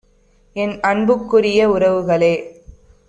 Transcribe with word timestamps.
என் 0.55 0.73
அன்புக்குரிய 0.81 1.69
உறவுகளே 1.69 2.33